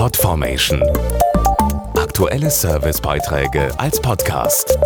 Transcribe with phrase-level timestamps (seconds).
[0.00, 0.82] Podformation.
[1.94, 4.78] Aktuelle Servicebeiträge als Podcast.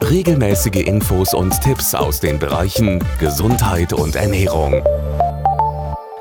[0.00, 4.80] Regelmäßige Infos und Tipps aus den Bereichen Gesundheit und Ernährung.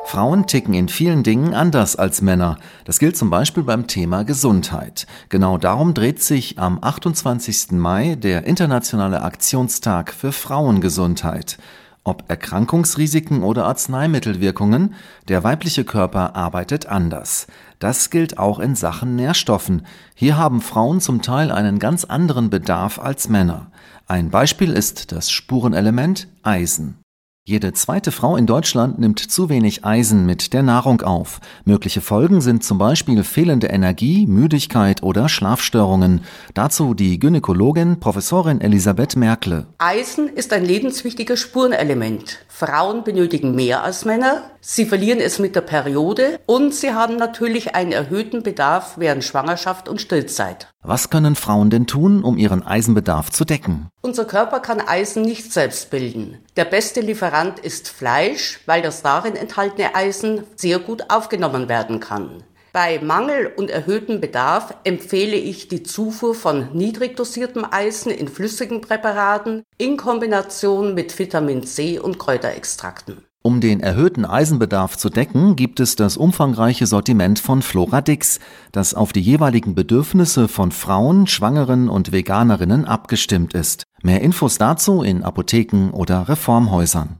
[0.05, 2.57] Frauen ticken in vielen Dingen anders als Männer.
[2.85, 5.05] Das gilt zum Beispiel beim Thema Gesundheit.
[5.29, 7.73] Genau darum dreht sich am 28.
[7.73, 11.59] Mai der Internationale Aktionstag für Frauengesundheit.
[12.07, 14.93] Ob Erkrankungsrisiken oder Arzneimittelwirkungen,
[15.27, 17.47] der weibliche Körper arbeitet anders.
[17.79, 19.87] Das gilt auch in Sachen Nährstoffen.
[20.13, 23.71] Hier haben Frauen zum Teil einen ganz anderen Bedarf als Männer.
[24.05, 26.99] Ein Beispiel ist das Spurenelement Eisen.
[27.47, 31.39] Jede zweite Frau in Deutschland nimmt zu wenig Eisen mit der Nahrung auf.
[31.63, 36.21] Mögliche Folgen sind zum Beispiel fehlende Energie, Müdigkeit oder Schlafstörungen.
[36.55, 39.67] Dazu die Gynäkologin Professorin Elisabeth Merkle.
[39.77, 42.39] Eisen ist ein lebenswichtiges Spurenelement.
[42.57, 44.43] Frauen benötigen mehr als Männer.
[44.61, 49.89] Sie verlieren es mit der Periode und sie haben natürlich einen erhöhten Bedarf während Schwangerschaft
[49.89, 50.69] und Stillzeit.
[50.81, 53.89] Was können Frauen denn tun, um ihren Eisenbedarf zu decken?
[54.01, 56.37] Unser Körper kann Eisen nicht selbst bilden.
[56.55, 62.45] Der beste Lieferant ist Fleisch, weil das darin enthaltene Eisen sehr gut aufgenommen werden kann.
[62.75, 68.81] Bei Mangel und erhöhtem Bedarf empfehle ich die Zufuhr von niedrig dosiertem Eisen in flüssigen
[68.81, 73.23] Präparaten in Kombination mit Vitamin C und Kräuterextrakten.
[73.41, 78.41] Um den erhöhten Eisenbedarf zu decken, gibt es das umfangreiche Sortiment von Floradix,
[78.73, 83.85] das auf die jeweiligen Bedürfnisse von Frauen, Schwangeren und Veganerinnen abgestimmt ist.
[84.03, 87.19] Mehr Infos dazu in Apotheken oder Reformhäusern.